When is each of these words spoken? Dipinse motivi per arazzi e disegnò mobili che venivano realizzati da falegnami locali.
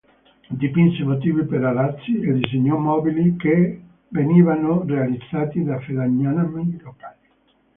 Dipinse 0.63 1.03
motivi 1.03 1.43
per 1.45 1.63
arazzi 1.63 2.17
e 2.21 2.33
disegnò 2.33 2.75
mobili 2.79 3.35
che 3.35 3.83
venivano 4.07 4.83
realizzati 4.83 5.63
da 5.63 5.79
falegnami 5.79 6.79
locali. 6.81 7.27